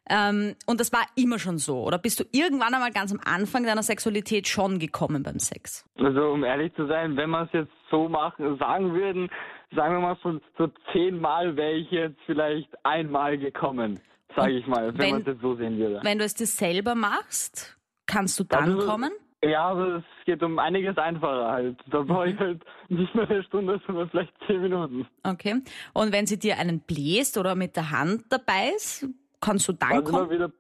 Ähm, 0.10 0.56
und 0.66 0.80
das 0.80 0.92
war 0.92 1.06
immer 1.16 1.40
schon 1.40 1.58
so. 1.58 1.84
Oder 1.84 1.98
bist 1.98 2.20
du 2.20 2.24
irgendwann 2.32 2.74
einmal 2.74 2.92
ganz 2.92 3.12
am 3.12 3.20
Anfang 3.24 3.64
deiner 3.64 3.84
Sexualität 3.84 4.48
schon 4.48 4.80
gekommen 4.80 5.24
beim 5.24 5.40
Sex? 5.40 5.86
Also 5.98 6.32
um 6.32 6.44
ehrlich 6.44 6.74
zu 6.76 6.88
sein, 6.88 7.16
wenn 7.18 7.30
man 7.30 7.46
es 7.46 7.54
jetzt 7.54 7.72
so 7.90 8.10
machen, 8.10 8.58
sagen 8.58 8.94
würden, 8.94 9.30
sagen 9.76 9.96
wir 9.96 10.00
mal 10.02 10.18
so, 10.24 10.40
so 10.58 10.70
zehnmal 10.92 11.56
wäre 11.56 11.74
ich 11.74 11.92
jetzt 11.92 12.20
vielleicht 12.26 12.70
einmal 12.84 13.38
gekommen, 13.38 14.00
sage 14.36 14.54
ich 14.54 14.68
mal, 14.68 14.94
wenn, 14.94 15.00
wenn 15.00 15.10
man 15.12 15.22
es 15.22 15.28
jetzt 15.28 15.42
so 15.42 15.56
sehen 15.56 15.78
würde. 15.78 16.00
Wenn 16.04 16.18
du 16.18 16.26
es 16.26 16.34
dir 16.34 16.48
selber 16.48 16.96
machst, 16.96 17.78
kannst 18.06 18.40
du 18.40 18.44
dann 18.44 18.76
also, 18.76 18.88
kommen? 18.88 19.12
Ja, 19.44 19.70
aber 19.70 19.98
es 19.98 20.26
geht 20.26 20.44
um 20.44 20.60
einiges 20.60 20.98
einfacher 20.98 21.50
halt. 21.50 21.78
Da 21.90 22.02
brauche 22.02 22.30
ich 22.30 22.38
halt 22.38 22.64
nicht 22.90 23.14
nur 23.16 23.28
eine 23.28 23.44
Stunde, 23.44 23.82
sondern 23.88 24.10
vielleicht 24.10 24.34
zehn 24.46 24.62
Minuten. 24.62 25.08
Okay. 25.24 25.62
Und 25.94 26.12
wenn 26.12 26.28
sie 26.28 26.38
dir 26.38 26.60
einen 26.60 26.82
bläst 26.82 27.38
oder 27.38 27.56
mit 27.56 27.76
der 27.76 27.90
Hand 27.90 28.26
dabei 28.30 28.72
ist, 28.76 29.08
kannst 29.42 29.68
du 29.68 29.74
dann, 29.74 29.90
dann 29.90 30.04
kommen? 30.04 30.30
Sind 30.30 30.32
wieder, 30.32 30.52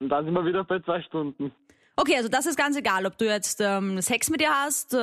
dann 0.00 0.24
sind 0.24 0.34
wir 0.34 0.44
wieder 0.44 0.64
bei 0.64 0.80
zwei 0.80 1.02
Stunden. 1.02 1.52
Okay, 2.00 2.16
also 2.16 2.30
das 2.30 2.46
ist 2.46 2.56
ganz 2.56 2.76
egal, 2.76 3.04
ob 3.04 3.18
du 3.18 3.26
jetzt 3.26 3.60
ähm, 3.60 4.00
Sex 4.00 4.30
mit 4.30 4.40
ihr 4.40 4.48
hast, 4.48 4.94
äh, 4.94 4.96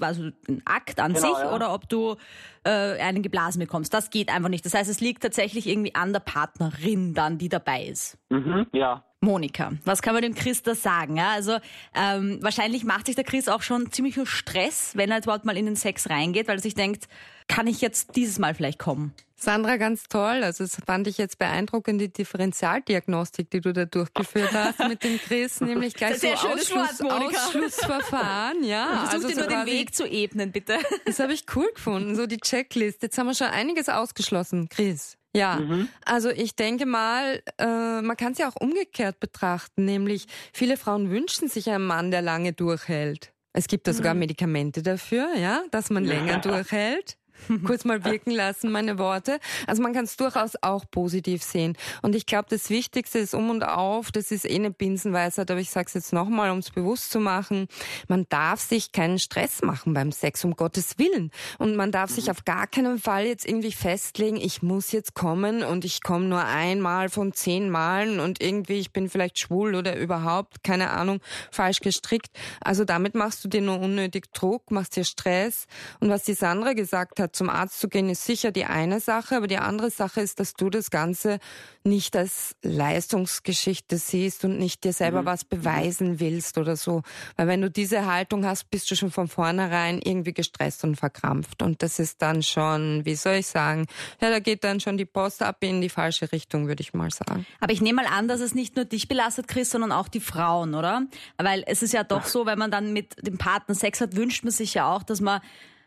also 0.00 0.30
den 0.46 0.60
Akt 0.66 1.00
an 1.00 1.14
genau, 1.14 1.26
sich, 1.26 1.44
ja. 1.44 1.54
oder 1.54 1.72
ob 1.72 1.88
du 1.88 2.16
äh, 2.64 2.70
einen 2.70 3.22
geblasen 3.22 3.58
bekommst. 3.58 3.94
Das 3.94 4.10
geht 4.10 4.28
einfach 4.28 4.50
nicht. 4.50 4.64
Das 4.66 4.74
heißt, 4.74 4.90
es 4.90 5.00
liegt 5.00 5.22
tatsächlich 5.22 5.66
irgendwie 5.66 5.94
an 5.94 6.12
der 6.12 6.20
Partnerin 6.20 7.14
dann, 7.14 7.38
die 7.38 7.48
dabei 7.48 7.84
ist. 7.84 8.18
Mhm, 8.28 8.66
ja. 8.72 9.02
Monika, 9.22 9.72
was 9.84 10.02
kann 10.02 10.14
man 10.14 10.22
dem 10.22 10.34
Chris 10.34 10.62
da 10.62 10.74
sagen? 10.74 11.16
Ja, 11.16 11.30
also 11.30 11.56
ähm, 11.94 12.38
wahrscheinlich 12.42 12.84
macht 12.84 13.06
sich 13.06 13.14
der 13.14 13.24
Chris 13.24 13.48
auch 13.48 13.62
schon 13.62 13.90
ziemlich 13.90 14.14
viel 14.14 14.26
Stress, 14.26 14.94
wenn 14.96 15.10
er 15.10 15.16
jetzt 15.16 15.26
überhaupt 15.26 15.46
mal 15.46 15.56
in 15.56 15.64
den 15.64 15.76
Sex 15.76 16.10
reingeht, 16.10 16.48
weil 16.48 16.56
er 16.56 16.62
sich 16.62 16.74
denkt, 16.74 17.08
kann 17.46 17.66
ich 17.66 17.80
jetzt 17.80 18.16
dieses 18.16 18.38
Mal 18.38 18.54
vielleicht 18.54 18.78
kommen? 18.80 19.14
Sandra, 19.42 19.76
ganz 19.76 20.04
toll. 20.04 20.44
Also 20.44 20.64
es 20.64 20.76
fand 20.86 21.06
ich 21.08 21.18
jetzt 21.18 21.38
beeindruckend, 21.38 22.00
die 22.00 22.12
Differentialdiagnostik, 22.12 23.50
die 23.50 23.60
du 23.60 23.72
da 23.72 23.84
durchgeführt 23.84 24.52
hast 24.52 24.78
mit 24.88 25.02
dem 25.02 25.18
Chris, 25.18 25.60
nämlich 25.60 25.94
gleich 25.94 26.20
so 26.20 26.28
Ausschluss, 26.28 27.00
Ausschlussverfahren. 27.00 28.62
Ja, 28.62 29.06
Versuch 29.10 29.12
also 29.12 29.28
dir 29.28 29.36
nur 29.36 29.46
den 29.46 29.66
Weg 29.66 29.94
zu 29.94 30.06
ebnen, 30.06 30.52
bitte. 30.52 30.78
Das 31.04 31.18
habe 31.18 31.32
ich 31.32 31.44
cool 31.56 31.68
gefunden, 31.74 32.14
so 32.14 32.26
die 32.26 32.38
Checklist. 32.38 33.02
Jetzt 33.02 33.18
haben 33.18 33.26
wir 33.26 33.34
schon 33.34 33.48
einiges 33.48 33.88
ausgeschlossen, 33.88 34.68
Chris. 34.68 35.18
Ja, 35.34 35.56
mhm. 35.56 35.88
also 36.04 36.30
ich 36.30 36.54
denke 36.54 36.86
mal, 36.86 37.42
äh, 37.58 38.00
man 38.00 38.16
kann 38.16 38.32
es 38.32 38.38
ja 38.38 38.48
auch 38.48 38.56
umgekehrt 38.60 39.18
betrachten, 39.18 39.84
nämlich 39.84 40.26
viele 40.52 40.76
Frauen 40.76 41.10
wünschen 41.10 41.48
sich 41.48 41.68
einen 41.70 41.86
Mann, 41.86 42.10
der 42.10 42.22
lange 42.22 42.52
durchhält. 42.52 43.32
Es 43.54 43.66
gibt 43.66 43.86
da 43.86 43.92
sogar 43.92 44.14
mhm. 44.14 44.20
Medikamente 44.20 44.82
dafür, 44.82 45.34
ja, 45.36 45.62
dass 45.70 45.90
man 45.90 46.04
länger 46.04 46.38
durchhält. 46.38 47.18
kurz 47.66 47.84
mal 47.84 48.04
wirken 48.04 48.30
lassen, 48.30 48.70
meine 48.70 48.98
Worte. 48.98 49.38
Also 49.66 49.82
man 49.82 49.92
kann 49.92 50.04
es 50.04 50.16
durchaus 50.16 50.52
auch 50.60 50.84
positiv 50.90 51.42
sehen. 51.42 51.76
Und 52.02 52.14
ich 52.14 52.26
glaube, 52.26 52.46
das 52.50 52.70
Wichtigste 52.70 53.18
ist 53.18 53.34
um 53.34 53.50
und 53.50 53.64
auf, 53.64 54.12
das 54.12 54.30
ist 54.30 54.44
eh 54.44 54.54
eine 54.54 54.70
Binsenweisheit, 54.70 55.50
aber 55.50 55.60
ich 55.60 55.70
sage 55.70 55.86
es 55.86 55.94
jetzt 55.94 56.12
nochmal, 56.12 56.50
um 56.50 56.58
es 56.58 56.70
bewusst 56.70 57.10
zu 57.10 57.20
machen, 57.20 57.68
man 58.08 58.26
darf 58.28 58.60
sich 58.60 58.92
keinen 58.92 59.18
Stress 59.18 59.62
machen 59.62 59.94
beim 59.94 60.12
Sex, 60.12 60.44
um 60.44 60.54
Gottes 60.56 60.98
Willen. 60.98 61.30
Und 61.58 61.76
man 61.76 61.92
darf 61.92 62.10
sich 62.10 62.26
mhm. 62.26 62.30
auf 62.32 62.44
gar 62.44 62.66
keinen 62.66 62.98
Fall 62.98 63.26
jetzt 63.26 63.46
irgendwie 63.46 63.72
festlegen, 63.72 64.36
ich 64.36 64.62
muss 64.62 64.92
jetzt 64.92 65.14
kommen 65.14 65.62
und 65.62 65.84
ich 65.84 66.02
komme 66.02 66.26
nur 66.26 66.44
einmal 66.44 67.08
von 67.08 67.32
zehn 67.32 67.70
Malen 67.70 68.20
und 68.20 68.42
irgendwie 68.42 68.78
ich 68.78 68.92
bin 68.92 69.08
vielleicht 69.08 69.38
schwul 69.38 69.74
oder 69.74 69.96
überhaupt, 69.96 70.62
keine 70.64 70.90
Ahnung, 70.90 71.20
falsch 71.50 71.80
gestrickt. 71.80 72.30
Also 72.60 72.84
damit 72.84 73.14
machst 73.14 73.44
du 73.44 73.48
dir 73.48 73.60
nur 73.60 73.80
unnötig 73.80 74.32
Druck, 74.32 74.70
machst 74.70 74.96
dir 74.96 75.04
Stress. 75.04 75.66
Und 76.00 76.10
was 76.10 76.24
die 76.24 76.34
Sandra 76.34 76.72
gesagt 76.72 77.20
hat, 77.20 77.31
zum 77.32 77.50
Arzt 77.50 77.80
zu 77.80 77.88
gehen 77.88 78.08
ist 78.08 78.24
sicher 78.24 78.52
die 78.52 78.64
eine 78.64 79.00
Sache, 79.00 79.36
aber 79.36 79.46
die 79.46 79.58
andere 79.58 79.90
Sache 79.90 80.20
ist, 80.20 80.40
dass 80.40 80.54
du 80.54 80.70
das 80.70 80.90
Ganze 80.90 81.38
nicht 81.84 82.16
als 82.16 82.54
Leistungsgeschichte 82.62 83.96
siehst 83.98 84.44
und 84.44 84.58
nicht 84.58 84.84
dir 84.84 84.92
selber 84.92 85.22
mhm. 85.22 85.26
was 85.26 85.44
beweisen 85.44 86.20
willst 86.20 86.58
oder 86.58 86.76
so. 86.76 87.02
Weil 87.36 87.48
wenn 87.48 87.60
du 87.60 87.70
diese 87.70 88.06
Haltung 88.06 88.44
hast, 88.46 88.70
bist 88.70 88.90
du 88.90 88.96
schon 88.96 89.10
von 89.10 89.28
vornherein 89.28 90.00
irgendwie 90.00 90.32
gestresst 90.32 90.84
und 90.84 90.96
verkrampft. 90.96 91.62
Und 91.62 91.82
das 91.82 91.98
ist 91.98 92.22
dann 92.22 92.42
schon, 92.42 93.04
wie 93.04 93.14
soll 93.14 93.34
ich 93.34 93.46
sagen, 93.46 93.86
ja, 94.20 94.30
da 94.30 94.38
geht 94.38 94.62
dann 94.64 94.80
schon 94.80 94.96
die 94.96 95.04
Post 95.04 95.42
ab 95.42 95.56
in 95.60 95.80
die 95.80 95.88
falsche 95.88 96.30
Richtung, 96.32 96.68
würde 96.68 96.82
ich 96.82 96.94
mal 96.94 97.10
sagen. 97.10 97.46
Aber 97.60 97.72
ich 97.72 97.80
nehme 97.80 98.02
mal 98.02 98.10
an, 98.10 98.28
dass 98.28 98.40
es 98.40 98.54
nicht 98.54 98.76
nur 98.76 98.84
dich 98.84 99.08
belastet, 99.08 99.48
Chris, 99.48 99.70
sondern 99.70 99.92
auch 99.92 100.08
die 100.08 100.20
Frauen, 100.20 100.74
oder? 100.74 101.06
Weil 101.38 101.64
es 101.66 101.82
ist 101.82 101.92
ja 101.92 102.04
doch 102.04 102.24
so, 102.24 102.46
wenn 102.46 102.58
man 102.58 102.70
dann 102.70 102.92
mit 102.92 103.26
dem 103.26 103.38
Partner 103.38 103.74
Sex 103.74 104.00
hat, 104.00 104.16
wünscht 104.16 104.44
man 104.44 104.52
sich 104.52 104.74
ja 104.74 104.92
auch, 104.92 105.02
dass 105.02 105.20
man 105.20 105.40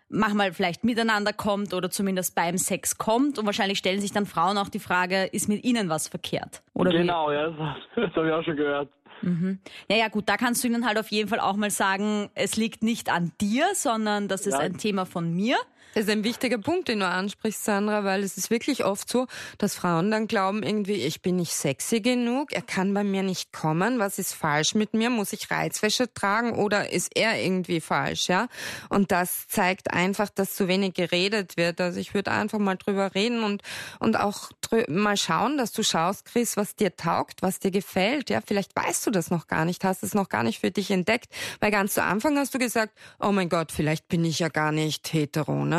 manchmal 0.09 0.53
vielleicht 0.53 0.83
miteinander 0.83 1.33
kommt 1.33 1.73
oder 1.73 1.89
zumindest 1.89 2.35
beim 2.35 2.57
Sex 2.57 2.97
kommt. 2.97 3.37
Und 3.37 3.45
wahrscheinlich 3.45 3.77
stellen 3.77 4.01
sich 4.01 4.11
dann 4.11 4.25
Frauen 4.25 4.57
auch 4.57 4.69
die 4.69 4.79
Frage, 4.79 5.25
ist 5.25 5.49
mit 5.49 5.63
ihnen 5.63 5.89
was 5.89 6.07
verkehrt? 6.07 6.61
Oder 6.73 6.91
genau, 6.91 7.29
wie? 7.29 7.33
ja, 7.33 7.49
das, 7.49 7.57
das 7.95 8.15
habe 8.15 8.27
ich 8.27 8.33
auch 8.33 8.43
schon 8.43 8.55
gehört. 8.55 8.89
Mhm. 9.21 9.59
Ja, 9.89 9.97
ja, 9.97 10.07
gut, 10.09 10.27
da 10.27 10.37
kannst 10.37 10.63
du 10.63 10.67
ihnen 10.67 10.85
halt 10.85 10.97
auf 10.97 11.09
jeden 11.09 11.29
Fall 11.29 11.39
auch 11.39 11.55
mal 11.55 11.71
sagen, 11.71 12.29
es 12.35 12.57
liegt 12.57 12.83
nicht 12.83 13.09
an 13.09 13.31
dir, 13.41 13.65
sondern 13.73 14.27
das 14.27 14.45
ist 14.45 14.53
ja. 14.53 14.59
ein 14.59 14.77
Thema 14.77 15.05
von 15.05 15.33
mir. 15.33 15.57
Das 15.95 16.03
ist 16.03 16.09
ein 16.09 16.25
wichtiger 16.25 16.57
Punkt, 16.57 16.89
den 16.89 16.99
du 16.99 17.07
ansprichst, 17.07 17.63
Sandra, 17.63 18.03
weil 18.03 18.21
es 18.21 18.35
ist 18.35 18.49
wirklich 18.49 18.83
oft 18.83 19.09
so, 19.09 19.27
dass 19.57 19.75
Frauen 19.75 20.11
dann 20.11 20.27
glauben 20.27 20.61
irgendwie, 20.61 20.95
ich 20.95 21.21
bin 21.21 21.37
nicht 21.37 21.53
sexy 21.53 22.01
genug, 22.01 22.51
er 22.51 22.63
kann 22.63 22.93
bei 22.93 23.05
mir 23.05 23.23
nicht 23.23 23.53
kommen, 23.53 23.97
was 23.97 24.19
ist 24.19 24.33
falsch 24.33 24.75
mit 24.75 24.93
mir, 24.93 25.09
muss 25.09 25.31
ich 25.31 25.49
Reizwäsche 25.49 26.13
tragen 26.13 26.51
oder 26.51 26.91
ist 26.91 27.15
er 27.15 27.41
irgendwie 27.41 27.79
falsch, 27.79 28.27
ja? 28.27 28.49
Und 28.89 29.13
das 29.13 29.47
zeigt 29.47 29.93
einfach, 29.93 30.29
dass 30.29 30.55
zu 30.55 30.67
wenig 30.67 30.95
geredet 30.95 31.55
wird. 31.55 31.79
Also 31.79 31.97
ich 32.01 32.13
würde 32.13 32.31
einfach 32.31 32.59
mal 32.59 32.75
drüber 32.75 33.15
reden 33.15 33.45
und, 33.45 33.61
und 33.99 34.19
auch 34.19 34.49
mal 34.89 35.15
schauen, 35.15 35.57
dass 35.57 35.71
du 35.71 35.81
schaust, 35.81 36.25
Chris, 36.25 36.57
was 36.57 36.75
dir 36.75 36.97
taugt, 36.97 37.41
was 37.41 37.59
dir 37.59 37.71
gefällt, 37.71 38.29
ja? 38.29 38.41
Vielleicht 38.45 38.75
weißt 38.75 39.07
du 39.07 39.11
das 39.11 39.31
noch 39.31 39.47
gar 39.47 39.63
nicht, 39.63 39.85
hast 39.85 40.03
es 40.03 40.13
noch 40.13 40.27
gar 40.27 40.43
nicht 40.43 40.59
für 40.59 40.71
dich 40.71 40.91
entdeckt, 40.91 41.27
weil 41.61 41.71
ganz 41.71 41.93
zu 41.93 42.03
Anfang 42.03 42.37
hast 42.37 42.53
du 42.53 42.59
gesagt, 42.59 42.93
oh 43.21 43.31
mein 43.31 43.47
Gott, 43.47 43.71
vielleicht 43.71 44.09
bin 44.09 44.25
ich 44.25 44.39
ja 44.39 44.49
gar 44.49 44.73
nicht 44.73 45.13
hetero, 45.13 45.63
ne? 45.63 45.74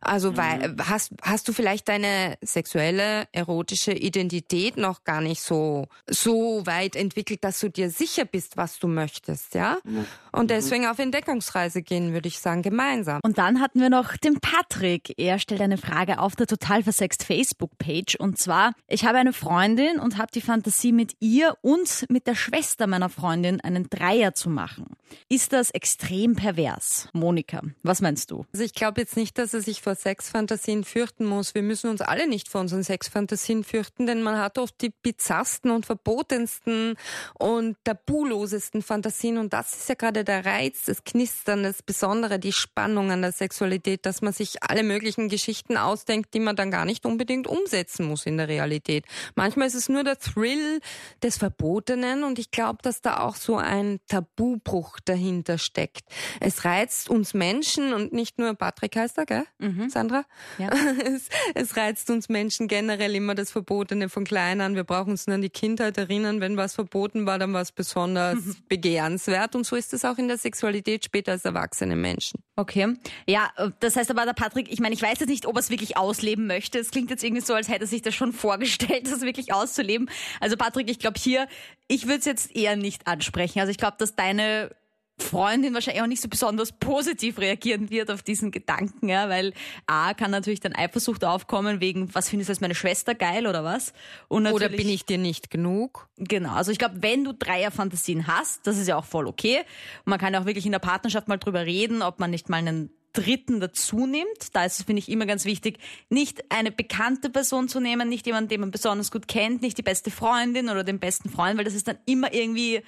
Also 0.00 0.32
mhm. 0.32 0.36
weil 0.36 0.76
hast 0.88 1.12
hast 1.22 1.48
du 1.48 1.52
vielleicht 1.52 1.88
deine 1.88 2.36
sexuelle 2.42 3.26
erotische 3.32 3.92
Identität 3.92 4.76
noch 4.76 5.04
gar 5.04 5.20
nicht 5.20 5.40
so 5.40 5.86
so 6.08 6.66
weit 6.66 6.94
entwickelt, 6.96 7.42
dass 7.42 7.60
du 7.60 7.70
dir 7.70 7.90
sicher 7.90 8.24
bist, 8.24 8.56
was 8.56 8.78
du 8.78 8.88
möchtest, 8.88 9.54
ja? 9.54 9.78
Mhm. 9.84 10.06
Und 10.32 10.50
deswegen 10.50 10.86
auf 10.86 10.98
Entdeckungsreise 10.98 11.82
gehen, 11.82 12.12
würde 12.12 12.28
ich 12.28 12.38
sagen, 12.38 12.62
gemeinsam. 12.62 13.20
Und 13.22 13.38
dann 13.38 13.60
hatten 13.60 13.80
wir 13.80 13.88
noch 13.88 14.16
den 14.16 14.40
Patrick. 14.40 15.14
Er 15.16 15.38
stellt 15.38 15.60
eine 15.60 15.78
Frage 15.78 16.18
auf 16.18 16.36
der 16.36 16.46
total 16.46 16.82
versext 16.82 17.24
Facebook 17.24 17.78
Page 17.78 18.16
und 18.16 18.38
zwar: 18.38 18.72
Ich 18.88 19.06
habe 19.06 19.18
eine 19.18 19.32
Freundin 19.32 19.98
und 19.98 20.18
habe 20.18 20.32
die 20.34 20.40
Fantasie 20.40 20.92
mit 20.92 21.16
ihr 21.20 21.56
und 21.62 22.06
mit 22.08 22.26
der 22.26 22.34
Schwester 22.34 22.86
meiner 22.86 23.08
Freundin 23.08 23.60
einen 23.60 23.88
Dreier 23.88 24.34
zu 24.34 24.50
machen. 24.50 24.96
Ist 25.28 25.52
das 25.52 25.70
extrem 25.70 26.34
pervers? 26.34 27.08
Monika, 27.12 27.62
was 27.82 28.00
meinst 28.00 28.30
du? 28.30 28.44
Also 28.52 28.64
ich 28.64 28.74
glaube 28.74 29.00
jetzt 29.00 29.16
nicht, 29.16 29.33
dass 29.38 29.54
er 29.54 29.60
sich 29.60 29.82
vor 29.82 29.94
Sexfantasien 29.94 30.84
fürchten 30.84 31.24
muss. 31.24 31.54
Wir 31.54 31.62
müssen 31.62 31.90
uns 31.90 32.00
alle 32.00 32.28
nicht 32.28 32.48
vor 32.48 32.60
unseren 32.60 32.82
Sexfantasien 32.82 33.64
fürchten, 33.64 34.06
denn 34.06 34.22
man 34.22 34.38
hat 34.38 34.58
oft 34.58 34.80
die 34.80 34.90
bizarrsten 34.90 35.70
und 35.70 35.86
verbotensten 35.86 36.96
und 37.38 37.76
tabulosesten 37.84 38.82
Fantasien 38.82 39.38
und 39.38 39.52
das 39.52 39.74
ist 39.74 39.88
ja 39.88 39.94
gerade 39.94 40.24
der 40.24 40.44
Reiz, 40.44 40.84
das 40.86 41.04
Knistern, 41.04 41.62
das 41.62 41.82
Besondere, 41.82 42.38
die 42.38 42.52
Spannung 42.52 43.10
an 43.10 43.22
der 43.22 43.32
Sexualität, 43.32 44.06
dass 44.06 44.22
man 44.22 44.32
sich 44.32 44.62
alle 44.62 44.82
möglichen 44.82 45.28
Geschichten 45.28 45.76
ausdenkt, 45.76 46.34
die 46.34 46.40
man 46.40 46.56
dann 46.56 46.70
gar 46.70 46.84
nicht 46.84 47.06
unbedingt 47.06 47.46
umsetzen 47.46 48.06
muss 48.06 48.26
in 48.26 48.36
der 48.36 48.48
Realität. 48.48 49.04
Manchmal 49.34 49.66
ist 49.66 49.74
es 49.74 49.88
nur 49.88 50.04
der 50.04 50.18
Thrill 50.18 50.80
des 51.22 51.36
Verbotenen 51.38 52.24
und 52.24 52.38
ich 52.38 52.50
glaube, 52.50 52.78
dass 52.82 53.00
da 53.00 53.18
auch 53.20 53.36
so 53.36 53.56
ein 53.56 54.00
Tabubruch 54.08 54.98
dahinter 55.04 55.58
steckt. 55.58 56.04
Es 56.40 56.64
reizt 56.64 57.10
uns 57.10 57.34
Menschen 57.34 57.92
und 57.92 58.12
nicht 58.12 58.38
nur 58.38 58.54
Patrick 58.54 58.96
heißt 58.96 59.18
er, 59.18 59.23
gell? 59.26 59.44
Mhm. 59.58 59.88
Sandra? 59.88 60.24
Ja. 60.58 60.70
Es, 61.04 61.28
es, 61.54 61.76
reizt 61.76 62.08
uns 62.10 62.28
Menschen 62.28 62.68
generell 62.68 63.14
immer 63.14 63.34
das 63.34 63.50
Verbotene 63.50 64.08
von 64.08 64.24
klein 64.24 64.60
an. 64.60 64.74
Wir 64.74 64.84
brauchen 64.84 65.10
uns 65.10 65.26
nur 65.26 65.34
an 65.34 65.42
die 65.42 65.50
Kindheit 65.50 65.98
erinnern. 65.98 66.40
Wenn 66.40 66.56
was 66.56 66.74
verboten 66.74 67.26
war, 67.26 67.38
dann 67.38 67.52
war 67.52 67.60
es 67.60 67.72
besonders 67.72 68.36
mhm. 68.36 68.56
begehrenswert. 68.68 69.54
Und 69.54 69.66
so 69.66 69.76
ist 69.76 69.92
es 69.92 70.04
auch 70.04 70.18
in 70.18 70.28
der 70.28 70.38
Sexualität 70.38 71.04
später 71.04 71.32
als 71.32 71.44
erwachsene 71.44 71.96
Menschen. 71.96 72.42
Okay. 72.56 72.94
Ja, 73.26 73.50
das 73.80 73.96
heißt 73.96 74.10
aber 74.10 74.24
der 74.24 74.32
Patrick, 74.32 74.72
ich 74.72 74.80
meine, 74.80 74.94
ich 74.94 75.02
weiß 75.02 75.20
jetzt 75.20 75.28
nicht, 75.28 75.46
ob 75.46 75.56
er 75.56 75.60
es 75.60 75.70
wirklich 75.70 75.96
ausleben 75.96 76.46
möchte. 76.46 76.78
Es 76.78 76.90
klingt 76.90 77.10
jetzt 77.10 77.24
irgendwie 77.24 77.42
so, 77.42 77.54
als 77.54 77.68
hätte 77.68 77.84
er 77.84 77.88
sich 77.88 78.02
das 78.02 78.14
schon 78.14 78.32
vorgestellt, 78.32 79.06
das 79.10 79.22
wirklich 79.22 79.52
auszuleben. 79.52 80.08
Also 80.40 80.56
Patrick, 80.56 80.90
ich 80.90 80.98
glaube 80.98 81.18
hier, 81.18 81.48
ich 81.88 82.06
würde 82.06 82.18
es 82.18 82.24
jetzt 82.24 82.54
eher 82.54 82.76
nicht 82.76 83.06
ansprechen. 83.06 83.60
Also 83.60 83.70
ich 83.70 83.78
glaube, 83.78 83.96
dass 83.98 84.14
deine 84.14 84.70
Freundin 85.18 85.74
wahrscheinlich 85.74 86.02
auch 86.02 86.08
nicht 86.08 86.22
so 86.22 86.28
besonders 86.28 86.72
positiv 86.72 87.38
reagieren 87.38 87.88
wird 87.90 88.10
auf 88.10 88.22
diesen 88.22 88.50
Gedanken, 88.50 89.08
ja, 89.08 89.28
weil 89.28 89.52
A 89.86 90.12
kann 90.12 90.32
natürlich 90.32 90.60
dann 90.60 90.74
Eifersucht 90.74 91.24
aufkommen 91.24 91.80
wegen, 91.80 92.12
was 92.14 92.28
findest 92.28 92.48
du 92.48 92.52
als 92.52 92.60
meine 92.60 92.74
Schwester 92.74 93.14
geil 93.14 93.46
oder 93.46 93.62
was? 93.62 93.92
oder 94.28 94.68
bin 94.68 94.88
ich 94.88 95.04
dir 95.04 95.18
nicht 95.18 95.50
genug? 95.50 96.08
Genau, 96.16 96.54
also 96.54 96.72
ich 96.72 96.78
glaube, 96.78 96.96
wenn 97.00 97.22
du 97.22 97.32
Dreierfantasien 97.32 98.26
hast, 98.26 98.66
das 98.66 98.76
ist 98.76 98.88
ja 98.88 98.96
auch 98.96 99.04
voll 99.04 99.28
okay. 99.28 99.58
Und 100.04 100.10
man 100.10 100.18
kann 100.18 100.34
auch 100.34 100.46
wirklich 100.46 100.66
in 100.66 100.72
der 100.72 100.80
Partnerschaft 100.80 101.28
mal 101.28 101.38
drüber 101.38 101.64
reden, 101.64 102.02
ob 102.02 102.18
man 102.18 102.30
nicht 102.30 102.48
mal 102.48 102.56
einen 102.56 102.90
Dritten 103.12 103.60
dazu 103.60 104.06
nimmt. 104.06 104.54
Da 104.54 104.64
ist 104.64 104.80
es, 104.80 104.84
finde 104.84 104.98
ich, 104.98 105.08
immer 105.08 105.24
ganz 105.24 105.44
wichtig, 105.44 105.78
nicht 106.10 106.50
eine 106.50 106.72
bekannte 106.72 107.30
Person 107.30 107.68
zu 107.68 107.80
nehmen, 107.80 108.08
nicht 108.08 108.26
jemanden, 108.26 108.48
den 108.48 108.60
man 108.60 108.72
besonders 108.72 109.10
gut 109.10 109.28
kennt, 109.28 109.62
nicht 109.62 109.78
die 109.78 109.82
beste 109.82 110.10
Freundin 110.10 110.68
oder 110.68 110.84
den 110.84 110.98
besten 110.98 111.30
Freund, 111.30 111.56
weil 111.56 111.64
das 111.64 111.74
ist 111.74 111.86
dann 111.86 111.98
immer 112.04 112.34
irgendwie 112.34 112.82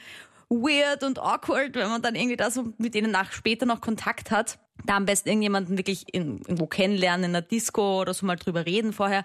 weird 0.49 1.03
und 1.03 1.19
awkward, 1.19 1.75
wenn 1.75 1.89
man 1.89 2.03
dann 2.03 2.15
irgendwie 2.15 2.37
da 2.37 2.51
so 2.51 2.73
mit 2.79 2.95
denen 2.95 3.11
nach 3.11 3.33
später 3.33 3.67
noch 3.67 3.81
Kontakt 3.81 4.31
hat. 4.31 4.59
Da 4.85 4.97
am 4.97 5.07
besten 5.07 5.29
irgendjemanden 5.31 5.79
wirklich 5.79 6.13
in, 6.13 6.39
irgendwo 6.39 6.67
kennenlernen, 6.67 7.31
in 7.31 7.37
einer 7.37 7.43
Disco 7.43 8.01
oder 8.01 8.15
so 8.15 8.27
mal 8.27 8.37
drüber 8.37 8.67
reden 8.67 8.93
vorher. 8.93 9.25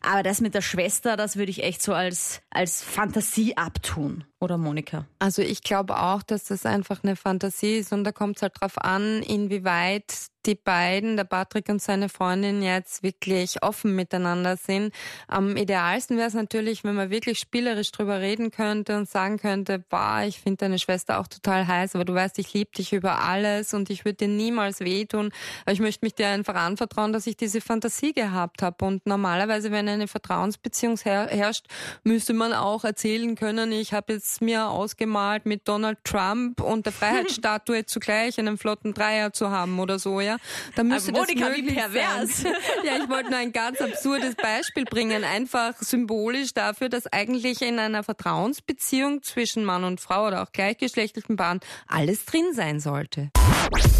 Aber 0.00 0.22
das 0.22 0.40
mit 0.40 0.54
der 0.54 0.62
Schwester, 0.62 1.16
das 1.16 1.36
würde 1.36 1.50
ich 1.50 1.62
echt 1.62 1.82
so 1.82 1.92
als, 1.92 2.40
als 2.50 2.82
Fantasie 2.82 3.56
abtun. 3.56 4.24
Oder 4.38 4.58
Monika? 4.58 5.06
Also 5.18 5.40
ich 5.42 5.62
glaube 5.62 5.98
auch, 5.98 6.22
dass 6.22 6.44
das 6.44 6.66
einfach 6.66 7.02
eine 7.02 7.16
Fantasie 7.16 7.78
ist 7.78 7.92
und 7.92 8.04
da 8.04 8.12
kommt 8.12 8.36
es 8.36 8.42
halt 8.42 8.60
drauf 8.60 8.76
an, 8.78 9.22
inwieweit 9.22 10.30
die 10.46 10.54
beiden, 10.54 11.16
der 11.16 11.24
Patrick 11.24 11.68
und 11.68 11.82
seine 11.82 12.08
Freundin, 12.08 12.62
jetzt 12.62 13.02
wirklich 13.02 13.62
offen 13.62 13.94
miteinander 13.94 14.56
sind. 14.56 14.94
Am 15.26 15.56
idealsten 15.56 16.16
wäre 16.16 16.28
es 16.28 16.34
natürlich, 16.34 16.84
wenn 16.84 16.94
man 16.94 17.10
wirklich 17.10 17.38
spielerisch 17.38 17.90
drüber 17.90 18.20
reden 18.20 18.50
könnte 18.50 18.96
und 18.96 19.08
sagen 19.08 19.38
könnte, 19.38 19.78
boah, 19.78 20.22
ich 20.26 20.40
finde 20.40 20.58
deine 20.58 20.78
Schwester 20.78 21.18
auch 21.18 21.26
total 21.26 21.66
heiß, 21.66 21.94
aber 21.94 22.04
du 22.04 22.14
weißt, 22.14 22.38
ich 22.38 22.52
liebe 22.52 22.70
dich 22.76 22.92
über 22.92 23.22
alles 23.22 23.74
und 23.74 23.90
ich 23.90 24.04
würde 24.04 24.16
dir 24.16 24.28
niemals 24.28 24.80
wehtun. 24.80 25.32
Aber 25.64 25.72
ich 25.72 25.80
möchte 25.80 26.04
mich 26.04 26.14
dir 26.14 26.28
einfach 26.28 26.54
anvertrauen, 26.54 27.12
dass 27.12 27.26
ich 27.26 27.36
diese 27.36 27.60
Fantasie 27.60 28.12
gehabt 28.12 28.62
habe. 28.62 28.84
Und 28.84 29.06
normalerweise, 29.06 29.72
wenn 29.72 29.88
eine 29.88 30.08
Vertrauensbeziehung 30.08 30.96
herrscht, 30.98 31.66
müsste 32.04 32.34
man 32.34 32.52
auch 32.52 32.84
erzählen 32.84 33.34
können, 33.34 33.72
ich 33.72 33.92
habe 33.92 34.14
jetzt 34.14 34.25
es 34.26 34.40
mir 34.40 34.68
ausgemalt, 34.68 35.46
mit 35.46 35.68
Donald 35.68 35.98
Trump 36.04 36.60
und 36.60 36.86
der 36.86 36.92
Freiheitsstatue 36.92 37.84
zugleich 37.86 38.38
einen 38.38 38.58
flotten 38.58 38.94
Dreier 38.94 39.32
zu 39.32 39.50
haben 39.50 39.78
oder 39.78 39.98
so, 39.98 40.20
ja. 40.20 40.36
Da 40.74 40.82
müsste 40.82 41.10
Aber 41.10 41.20
Monika, 41.20 41.48
das 41.48 41.56
möglich 41.56 41.70
wie 41.70 41.74
pervers. 41.74 42.42
Sein. 42.42 42.52
Ja, 42.84 42.96
ich 43.02 43.08
wollte 43.08 43.30
nur 43.30 43.38
ein 43.38 43.52
ganz 43.52 43.80
absurdes 43.80 44.34
Beispiel 44.34 44.84
bringen, 44.84 45.24
einfach 45.24 45.74
symbolisch 45.80 46.54
dafür, 46.54 46.88
dass 46.88 47.06
eigentlich 47.06 47.62
in 47.62 47.78
einer 47.78 48.02
Vertrauensbeziehung 48.02 49.22
zwischen 49.22 49.64
Mann 49.64 49.84
und 49.84 50.00
Frau 50.00 50.26
oder 50.26 50.42
auch 50.42 50.52
gleichgeschlechtlichen 50.52 51.36
Paaren 51.36 51.60
alles 51.86 52.24
drin 52.24 52.52
sein 52.52 52.80
sollte. 52.80 53.30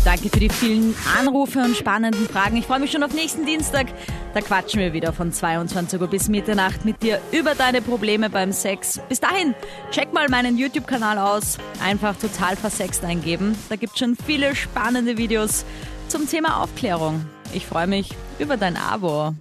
Danke 0.05 0.29
für 0.29 0.39
die 0.39 0.49
vielen 0.49 0.95
Anrufe 1.19 1.59
und 1.59 1.77
spannenden 1.77 2.29
Fragen. 2.29 2.57
Ich 2.57 2.67
freue 2.67 2.79
mich 2.79 2.93
schon 2.93 3.03
auf 3.03 3.13
nächsten 3.13 3.45
Dienstag. 3.45 3.89
Da 4.35 4.41
quatschen 4.41 4.81
wir 4.81 4.93
wieder 4.93 5.13
von 5.13 5.33
22 5.33 6.01
Uhr 6.01 6.07
bis 6.07 6.29
Mitternacht 6.29 6.85
mit 6.85 7.03
dir 7.03 7.21
über 7.33 7.55
deine 7.55 7.83
Probleme 7.83 8.31
beim 8.31 8.53
Sex. 8.53 9.01
Bis 9.09 9.19
dahin, 9.19 9.55
check 9.91 10.13
mal 10.17 10.31
meinen 10.31 10.57
YouTube-Kanal 10.57 11.19
aus. 11.19 11.59
Einfach 11.85 12.17
total 12.17 12.57
versext 12.57 13.05
eingeben. 13.05 13.55
Da 13.69 13.77
gibt 13.77 13.93
es 13.93 13.99
schon 13.99 14.17
viele 14.17 14.57
spannende 14.57 15.19
Videos 15.19 15.67
zum 16.09 16.27
Thema 16.27 16.63
Aufklärung. 16.63 17.27
Ich 17.53 17.67
freue 17.67 17.87
mich 17.87 18.15
über 18.39 18.57
dein 18.57 18.79
Abo. 18.79 19.35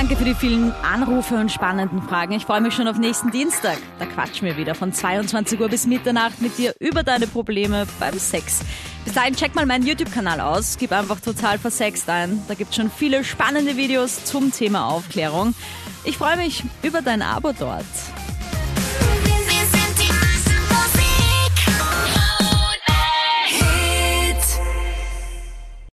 Danke 0.00 0.16
für 0.16 0.24
die 0.24 0.34
vielen 0.34 0.72
Anrufe 0.82 1.34
und 1.34 1.52
spannenden 1.52 2.00
Fragen. 2.00 2.32
Ich 2.32 2.46
freue 2.46 2.62
mich 2.62 2.72
schon 2.72 2.88
auf 2.88 2.96
nächsten 2.96 3.30
Dienstag. 3.32 3.76
Da 3.98 4.06
quatschen 4.06 4.48
wir 4.48 4.56
wieder 4.56 4.74
von 4.74 4.94
22 4.94 5.60
Uhr 5.60 5.68
bis 5.68 5.86
Mitternacht 5.86 6.40
mit 6.40 6.56
dir 6.56 6.72
über 6.80 7.02
deine 7.02 7.26
Probleme 7.26 7.86
beim 7.98 8.18
Sex. 8.18 8.62
Bis 9.04 9.12
dahin 9.12 9.36
check 9.36 9.54
mal 9.54 9.66
meinen 9.66 9.86
YouTube-Kanal 9.86 10.40
aus. 10.40 10.78
Gib 10.78 10.92
einfach 10.92 11.20
total 11.20 11.58
versext 11.58 12.08
ein. 12.08 12.42
Da 12.48 12.54
gibt 12.54 12.70
es 12.70 12.76
schon 12.76 12.90
viele 12.90 13.24
spannende 13.24 13.76
Videos 13.76 14.24
zum 14.24 14.50
Thema 14.52 14.88
Aufklärung. 14.88 15.54
Ich 16.04 16.16
freue 16.16 16.38
mich 16.38 16.64
über 16.82 17.02
dein 17.02 17.20
Abo 17.20 17.52
dort. 17.52 17.84